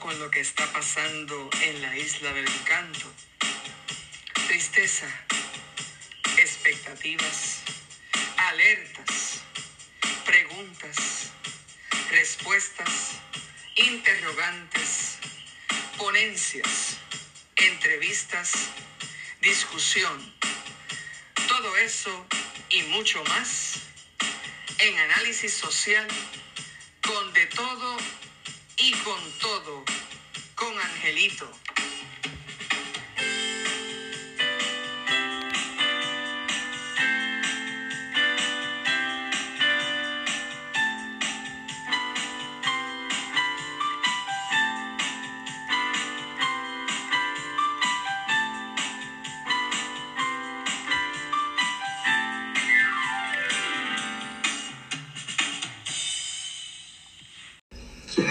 [0.00, 3.06] con lo que está pasando en la isla del encanto.
[4.48, 5.06] Tristeza,
[6.36, 7.60] expectativas,
[8.38, 9.42] alertas,
[10.24, 11.30] preguntas,
[12.10, 13.20] respuestas,
[13.76, 15.18] interrogantes,
[15.96, 16.96] ponencias,
[17.54, 18.52] entrevistas,
[19.40, 20.34] discusión.
[21.46, 22.26] Todo eso
[22.70, 23.78] y mucho más
[24.78, 26.08] en análisis social
[27.00, 27.85] con de todo
[28.86, 29.82] y con todo
[30.54, 31.50] con Angelito.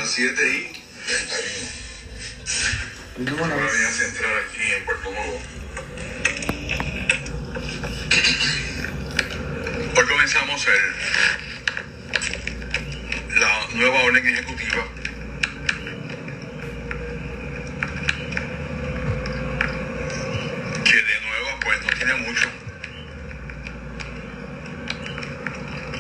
[0.05, 0.71] Las 7 y
[3.15, 3.43] 31.
[3.43, 3.73] Una La vez.
[3.73, 5.41] línea central aquí en Puerto Nuevo.
[9.97, 10.83] Hoy comenzamos el,
[13.39, 14.87] la nueva orden ejecutiva
[20.83, 22.47] que de nueva pues no tiene mucho.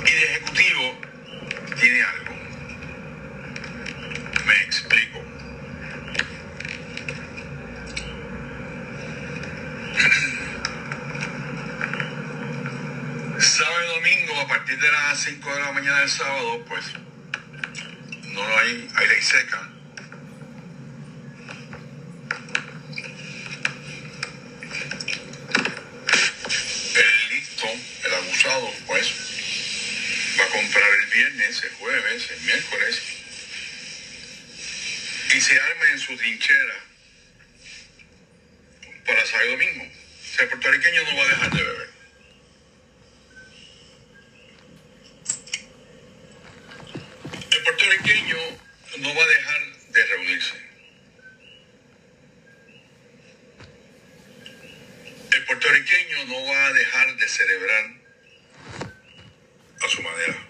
[0.05, 0.99] Y de ejecutivo
[1.79, 2.35] tiene algo.
[4.45, 5.19] Me explico.
[13.39, 16.85] Sábado y domingo, a partir de las 5 de la mañana del sábado, pues
[18.33, 19.69] no hay aire seca.
[26.95, 27.67] El listo,
[28.05, 29.13] el abusado, pues
[30.39, 33.01] va a comprar el viernes, el jueves, el miércoles
[35.35, 36.75] y se arma en su trinchera
[39.05, 39.83] para sábado domingo.
[39.83, 41.89] O sea, el puertorriqueño no va a dejar de beber.
[47.51, 48.37] El puertorriqueño
[48.97, 50.55] no va a dejar de reunirse.
[55.31, 57.85] El puertorriqueño no va a dejar de celebrar
[59.81, 60.47] a su manera.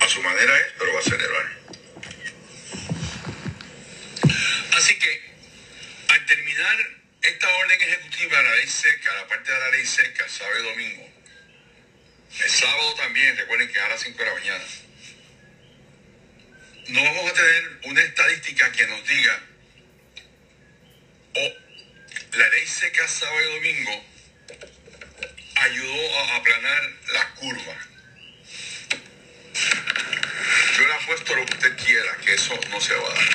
[0.00, 1.46] A su manera es, pero va a celebrar.
[4.76, 5.20] Así que,
[6.08, 6.76] al terminar
[7.22, 10.26] esta orden ejecutiva, la ley seca, la parte de la ley seca,
[10.58, 11.19] y domingo,
[12.38, 14.64] el sábado también, recuerden que a las 5 de la mañana.
[16.88, 19.42] No vamos a tener una estadística que nos diga,
[21.34, 24.04] o la ley seca sábado y domingo
[25.56, 27.76] ayudó a aplanar la curva.
[30.76, 33.28] Yo le apuesto lo que usted quiera, que eso no se va a dar.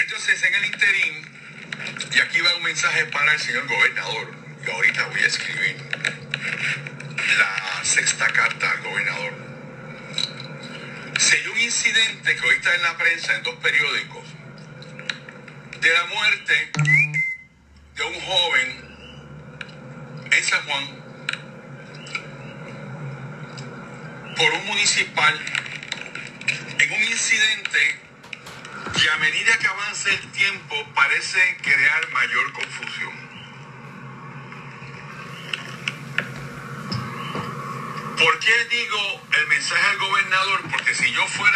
[0.00, 1.32] Entonces, en el interín,
[2.14, 5.76] y aquí va un mensaje para el señor gobernador, y ahorita voy a escribir
[7.38, 9.34] la sexta carta al gobernador.
[11.18, 14.24] Se dio un incidente que está en la prensa, en dos periódicos,
[15.80, 16.70] de la muerte
[17.96, 18.92] de un joven
[20.30, 21.02] en San Juan
[24.36, 25.40] por un municipal
[26.78, 28.00] en un incidente
[29.00, 33.21] que a medida que avanza el tiempo parece crear mayor confusión.
[38.22, 40.60] ¿Por qué digo el mensaje al gobernador?
[40.70, 41.51] Porque si yo fuera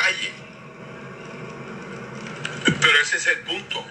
[0.00, 0.32] calle.
[2.64, 3.86] Pero ese es el punto.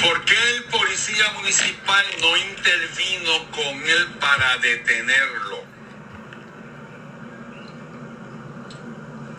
[0.00, 5.64] ¿Por qué el policía municipal no intervino con él para detenerlo?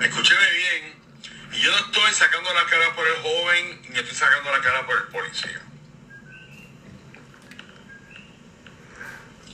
[0.02, 4.62] Escúcheme bien, yo no estoy sacando la cara por el joven, ni estoy sacando la
[4.62, 5.62] cara por el policía.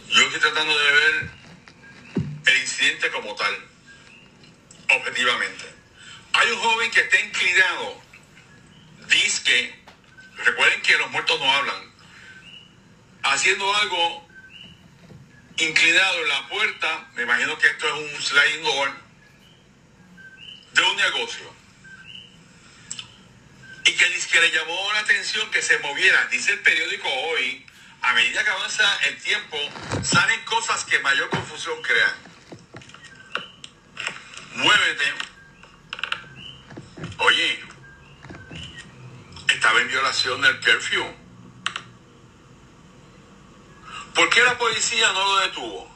[0.10, 1.30] Yo estoy tratando de ver
[2.46, 3.56] el incidente como tal,
[4.90, 5.66] objetivamente.
[6.34, 8.02] Hay un joven que está inclinado,
[9.08, 9.84] dice
[10.38, 11.94] recuerden que los muertos no hablan,
[13.24, 14.28] haciendo algo
[15.58, 18.92] inclinado en la puerta, me imagino que esto es un sliding door,
[20.74, 21.54] de un negocio.
[23.86, 27.66] Y que, que le llamó la atención que se moviera, dice el periódico hoy,
[28.02, 29.58] a medida que avanza el tiempo,
[30.04, 32.33] salen cosas que mayor confusión crean.
[34.56, 35.14] Muévete.
[37.18, 37.60] Oye,
[39.54, 41.06] estaba en violación del curfew.
[44.14, 45.94] ¿Por qué la policía no lo detuvo?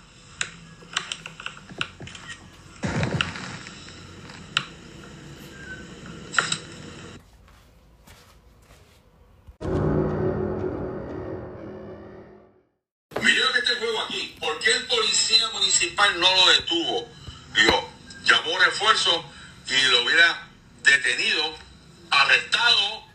[13.22, 14.36] Mira que este juego aquí.
[14.40, 17.10] ¿Por qué el policía municipal no lo detuvo?
[17.56, 17.90] Digo,
[18.24, 19.26] llamó un refuerzo
[19.68, 20.48] y lo hubiera
[20.84, 21.58] detenido,
[22.12, 23.08] arrestado.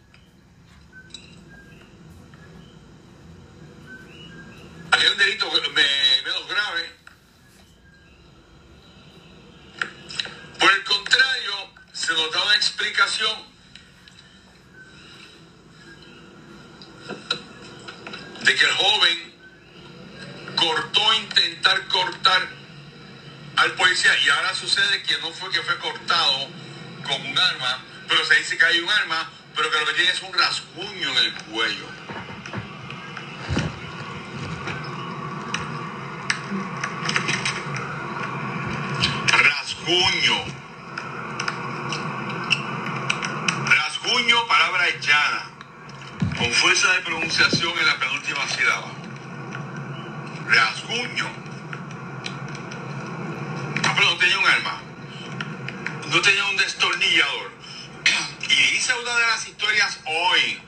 [4.92, 6.96] Hay un delito me- menos grave.
[10.58, 11.52] Por el contrario,
[12.12, 13.36] se nos da una explicación
[18.42, 19.34] de que el joven
[20.56, 22.48] cortó intentar cortar
[23.56, 26.48] al policía y ahora sucede que no fue que fue cortado
[27.06, 30.10] con un arma, pero se dice que hay un arma, pero que lo que tiene
[30.10, 31.86] es un rasguño en el cuello.
[39.28, 40.61] Rasguño.
[44.22, 45.50] Rasguño, palabra llana,
[46.38, 48.92] con fuerza de pronunciación en la penúltima sílaba.
[50.46, 51.26] Rasguño.
[53.84, 54.80] Ah, pero no tenía un arma.
[56.08, 57.50] No tenía un destornillador.
[58.48, 60.62] Y dice una de las historias hoy,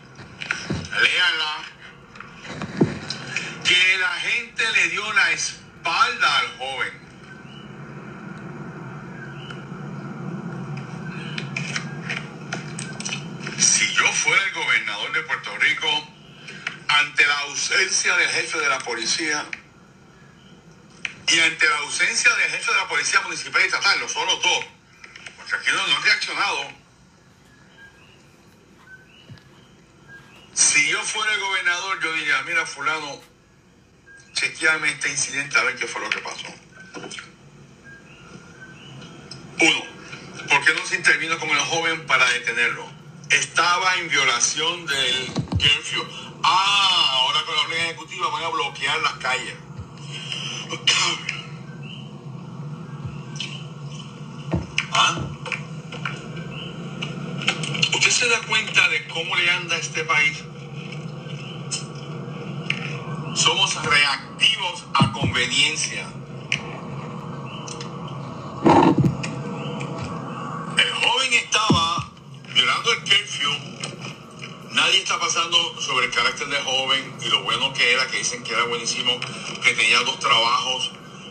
[1.00, 1.56] léala,
[3.62, 7.03] que la gente le dio la espalda al joven.
[14.14, 15.88] Fuera el gobernador de Puerto Rico,
[16.88, 19.44] ante la ausencia del jefe de la policía
[21.26, 24.40] y ante la ausencia del jefe de la policía municipal y estatal, los son los
[24.40, 24.66] dos,
[25.36, 26.72] porque aquí no, no han reaccionado.
[30.54, 33.20] Si yo fuera el gobernador, yo diría, mira fulano,
[34.32, 36.46] chequeame este incidente a ver qué fue lo que pasó.
[39.60, 42.93] Uno, ¿por qué no se intervino con el joven para detenerlo?
[43.30, 46.04] Estaba en violación del curfew.
[46.42, 49.54] Ah, ahora con la orden ejecutiva van a bloquear las calles.
[54.92, 55.18] ¿Ah?
[57.94, 60.44] ¿Usted se da cuenta de cómo le anda a este país?
[63.34, 66.06] Somos reactivos a conveniencia.
[70.76, 72.10] El joven estaba
[72.54, 73.50] violando el curfew.
[74.84, 78.44] Nadie está pasando sobre el carácter del joven y lo bueno que era, que dicen
[78.44, 79.18] que era buenísimo,
[79.62, 80.90] que tenía dos trabajos,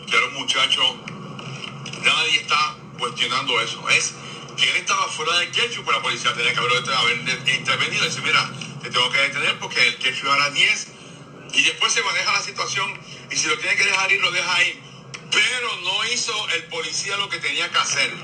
[0.10, 0.81] que era un muchacho.
[2.03, 3.88] Nadie está cuestionando eso.
[3.89, 4.15] Es
[4.57, 8.24] que él estaba fuera del curfew, pero la policía tenía que haber, intervenido y decir,
[8.24, 10.88] mira, te tengo que detener porque el curfew era 10
[11.53, 12.91] y después se maneja la situación
[13.29, 14.81] y si lo tiene que dejar ir, lo deja ir.
[15.29, 18.15] Pero no hizo el policía lo que tenía que hacer.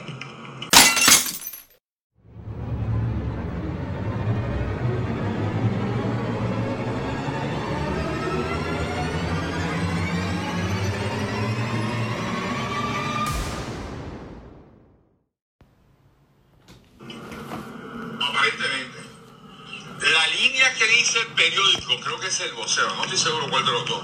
[22.42, 24.02] El vocero, no estoy seguro cuál de los dos.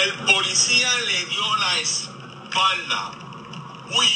[0.00, 3.12] El policía le dio la espalda.
[3.90, 4.06] Uy.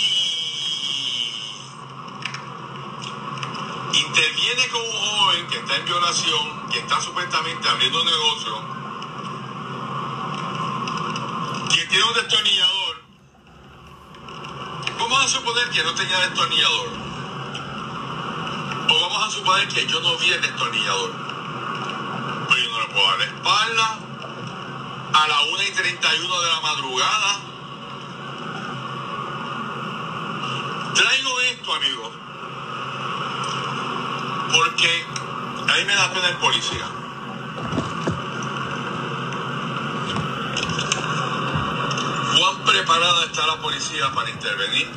[3.92, 8.62] Interviene con un joven que está en violación, que está supuestamente abriendo un negocio,
[11.74, 13.02] que tiene un destornillador.
[15.00, 17.09] Vamos a suponer que no tenía destornillador.
[18.90, 21.12] O vamos a suponer que yo no vi el destornillador.
[22.48, 23.98] Pues yo no le puedo dar la espalda
[25.12, 27.40] a la 1 y 31 de la madrugada.
[30.94, 32.10] Traigo esto, amigos,
[34.52, 35.04] porque
[35.68, 36.86] a mí me da pena el policía.
[42.36, 44.90] ¿Cuán preparada está la policía para intervenir?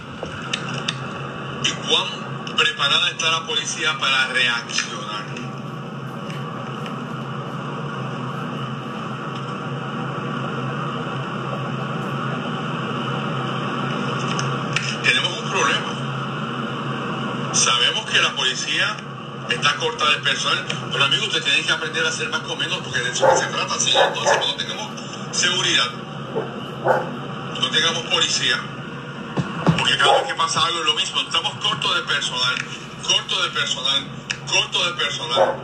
[1.63, 5.25] ¿Y cuán Preparada está la policía para reaccionar.
[15.03, 15.93] Tenemos un problema.
[17.53, 18.95] Sabemos que la policía
[19.49, 22.79] está corta de personal, pero amigos, ustedes tienen que aprender a hacer más con menos
[22.79, 23.79] porque de eso se trata.
[23.79, 23.91] ¿sí?
[23.95, 24.89] Entonces, cuando tengamos
[25.31, 25.89] seguridad,
[27.59, 28.59] no tengamos policía,
[29.97, 32.55] cada vez que pasa algo es lo mismo, estamos cortos de personal,
[33.03, 34.07] corto de personal,
[34.47, 35.55] corto de personal.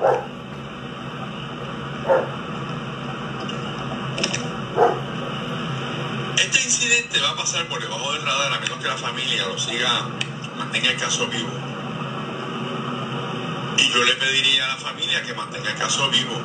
[6.38, 9.58] Este incidente va a pasar por debajo del radar a menos que la familia lo
[9.58, 10.08] siga,
[10.58, 11.50] mantenga el caso vivo.
[13.78, 16.42] Y yo le pediría a la familia que mantenga el caso vivo.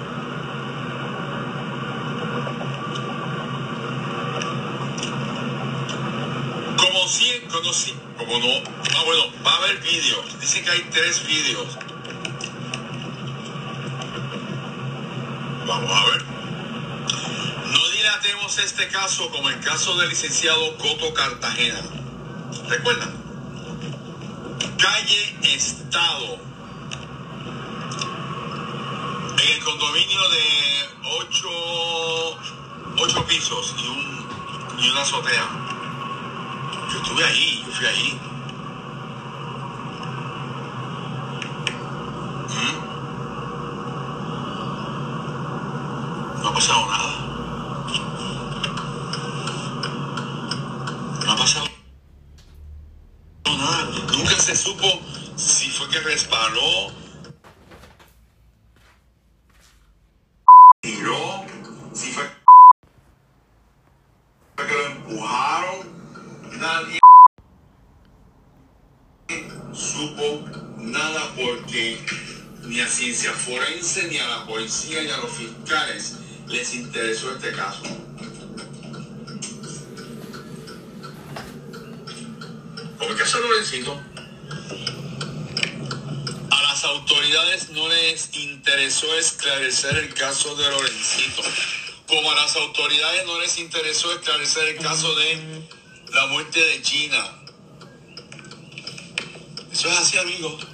[6.76, 7.08] Como
[7.64, 8.62] como si, como no,
[8.94, 10.38] ah bueno, va a haber vídeos.
[10.38, 11.78] Dicen que hay tres vídeos.
[15.66, 16.24] Vamos a ver.
[17.72, 21.80] No dilatemos este caso como el caso del licenciado Coto Cartagena.
[22.68, 23.14] ¿Recuerdan?
[24.76, 26.38] Calle Estado.
[29.42, 31.48] En el condominio de ocho,
[32.98, 35.48] ocho pisos y, un, y una azotea.
[36.92, 38.20] Yo estuve ahí, fui ahí.
[42.48, 42.76] ¿Mm?
[46.42, 47.10] No ha pasado nada.
[51.24, 51.66] No ha pasado
[53.44, 53.84] nada.
[54.12, 54.86] Nunca se supo
[55.36, 56.92] si fue que resbaló,
[60.80, 61.44] tiró,
[61.92, 62.30] si fue
[64.56, 65.94] que lo empujaron.
[66.60, 67.03] Nadie
[69.74, 70.44] supo
[70.78, 71.98] nada porque
[72.62, 76.14] ni a ciencia forense, ni a la policía, ni a los fiscales
[76.48, 77.82] les interesó este caso.
[82.98, 84.00] Como el caso de Lorencito,
[86.50, 91.42] a las autoridades no les interesó esclarecer el caso de Lorencito,
[92.06, 95.66] como a las autoridades no les interesó esclarecer el caso de
[96.12, 97.43] la muerte de China.
[99.84, 100.66] Eso es así, amigos.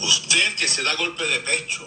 [0.00, 1.86] Usted que se da golpe de pecho.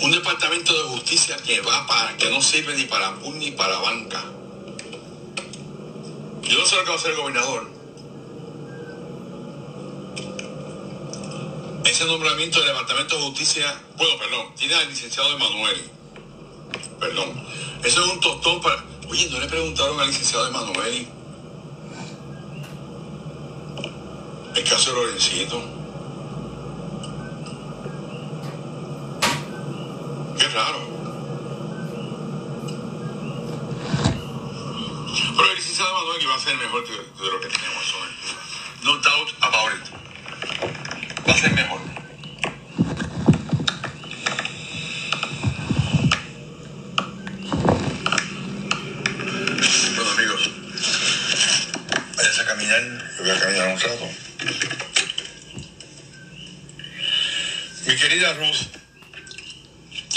[0.00, 3.76] Un departamento de justicia que va para, que no sirve ni para PUN ni para
[3.80, 4.24] banca.
[6.44, 7.70] Yo no sé lo que va a hacer el gobernador.
[11.84, 15.99] Ese nombramiento del Departamento de Justicia, bueno, perdón, tiene al licenciado Emanuel.
[17.00, 17.44] Perdón.
[17.82, 18.84] Eso es un tostón para.
[19.08, 21.08] Oye, ¿no le preguntaron al licenciado Emanuel?
[24.54, 25.60] El caso de Lorencito.
[30.38, 30.78] Qué raro.
[35.36, 37.94] Pero el licenciado Emanuel iba a ser mejor que lo que tenemos.
[38.84, 39.84] No No doubt about it.
[41.28, 41.80] Va a ser mejor.
[49.96, 50.50] Bueno amigos,
[52.16, 52.82] váyanse a caminar,
[53.16, 54.08] yo voy a caminar un rato.
[57.86, 58.56] Mi querida Ruth,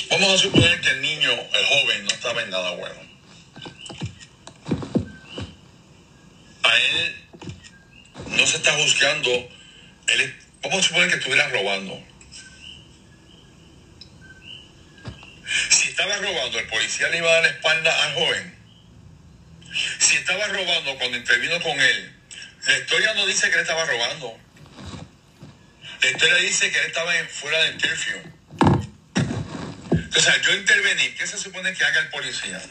[0.09, 1.65] vamos a suponer que el niño, el
[2.50, 3.00] nada bueno.
[6.63, 7.15] A él
[8.27, 9.29] no se está juzgando,
[10.07, 12.01] él, vamos que estuviera robando.
[15.69, 18.57] Si estaba robando, el policía le iba a dar la espalda al joven.
[20.00, 22.15] Si estaba robando cuando intervino con él,
[22.65, 24.38] la historia no dice que él estaba robando.
[26.01, 28.32] La historia dice que él estaba en- fuera del curfew.
[30.15, 32.62] Entonces, al yo intervenir, ¿qué se supone que haga el policía?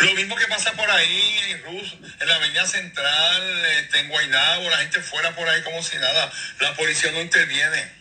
[0.00, 4.68] Lo mismo que pasa por ahí en Rus, en la avenida central, este, en Guaynabo,
[4.70, 6.32] la gente fuera por ahí como si nada.
[6.58, 7.92] La policía no interviene.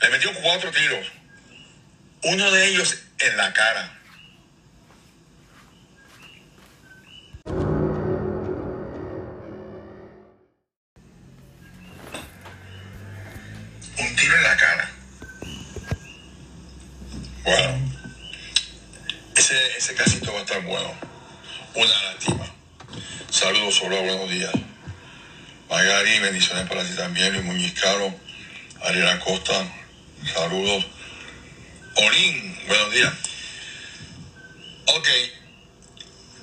[0.00, 1.06] Le metió cuatro tiros.
[2.22, 3.92] Uno de ellos en la cara.
[20.46, 20.94] Estar bueno.
[21.74, 22.46] Una lástima.
[23.30, 24.52] Saludos, hola, buenos días.
[25.68, 27.32] Magari, bendiciones para ti también.
[27.32, 28.14] Luis Muñiz Caro,
[28.84, 29.66] Ariel Acosta,
[30.32, 30.86] saludos.
[31.96, 33.12] Olin, buenos días.
[34.86, 35.08] Ok,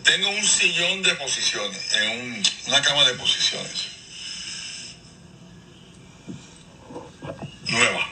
[0.03, 3.87] tengo un sillón de posiciones, en un- una cama de posiciones.
[7.69, 8.09] Nueva.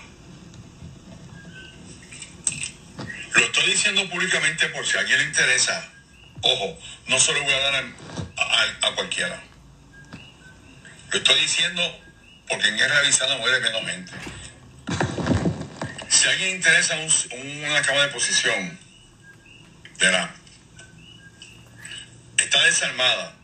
[3.96, 5.90] Públicamente por si a alguien le interesa.
[6.42, 7.84] Ojo, no se voy a dar
[8.84, 9.42] a, cualquiera.
[11.12, 11.82] Lo estoy diciendo
[12.48, 14.12] porque en guerra avisada muere menos gente.
[16.10, 18.80] Si alguien interesa un- una cama de posición,
[20.00, 20.34] verá,
[22.38, 23.36] está desarmada.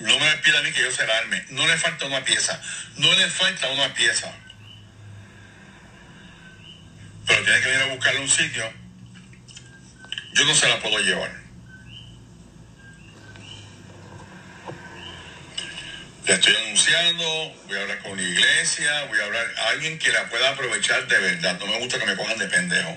[0.00, 1.44] No me pida a mí que yo se la arme.
[1.50, 2.60] No le falta una pieza.
[2.96, 4.32] No le falta una pieza.
[7.26, 8.72] Pero tiene que venir a buscarle un sitio.
[10.32, 11.30] Yo no se la puedo llevar.
[16.26, 17.24] Le estoy anunciando,
[17.66, 21.06] voy a hablar con la iglesia, voy a hablar a alguien que la pueda aprovechar
[21.08, 21.58] de verdad.
[21.58, 22.96] No me gusta que me cojan de pendejo.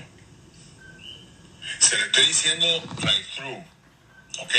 [1.78, 2.66] Se le estoy diciendo
[2.98, 3.64] drive through,
[4.38, 4.54] ¿ok?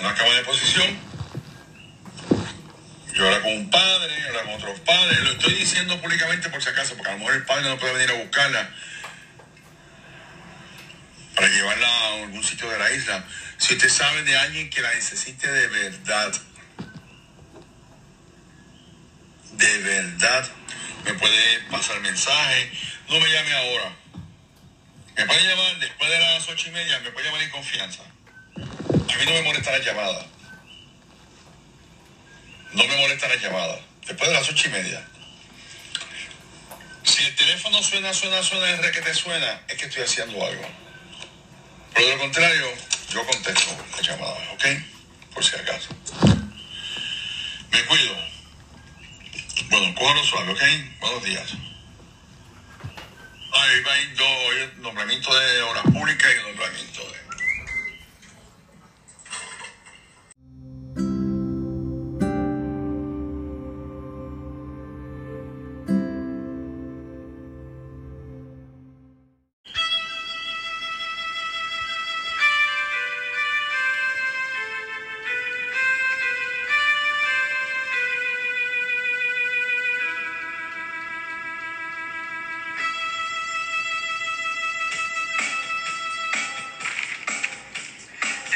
[0.00, 1.11] Una cama de posición.
[3.14, 5.20] Yo hablo con un padre, hablo con otros padres.
[5.20, 7.92] Lo estoy diciendo públicamente por si acaso, porque a lo mejor el padre no puede
[7.94, 8.70] venir a buscarla
[11.34, 13.24] para llevarla a algún sitio de la isla.
[13.58, 16.32] Si usted sabe de alguien que la necesite de verdad,
[19.52, 20.50] de verdad,
[21.04, 22.72] me puede pasar mensaje.
[23.08, 23.96] No me llame ahora.
[25.16, 28.02] Me puede llamar después de las ocho y media, me puede llamar en confianza.
[28.56, 30.26] A mí no me molesta la llamada.
[32.72, 33.78] No me molesta la llamada.
[34.06, 35.06] Después de las ocho y media.
[37.04, 40.68] Si el teléfono suena, suena, suena, es que te suena, es que estoy haciendo algo.
[41.94, 42.66] Pero de lo contrario,
[43.10, 44.64] yo contesto la llamada, ¿ok?
[45.34, 45.88] Por si acaso.
[47.70, 48.16] Me cuido.
[49.68, 50.62] Bueno, cójalo suave, ¿ok?
[51.00, 51.52] Buenos días.
[53.54, 53.92] Ahí va
[54.24, 56.91] hoy nombramiento de obras públicas y nombramiento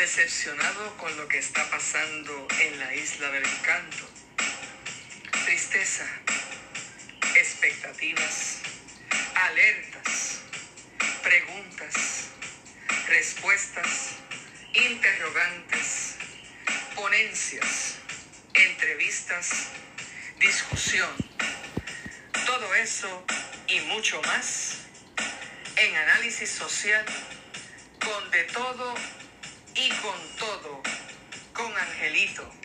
[0.07, 4.09] Decepcionado con lo que está pasando en la isla del encanto.
[5.47, 6.07] Tristeza,
[7.35, 8.61] expectativas,
[9.35, 10.43] alertas,
[11.25, 12.29] preguntas,
[13.09, 14.13] respuestas,
[14.75, 16.15] interrogantes,
[16.95, 17.97] ponencias,
[18.55, 19.71] entrevistas,
[20.39, 21.11] discusión.
[22.47, 23.27] Todo eso
[23.67, 24.83] y mucho más
[25.75, 27.05] en análisis social
[27.99, 28.95] con de todo
[29.77, 30.81] y con todo
[31.53, 32.56] con Angelito.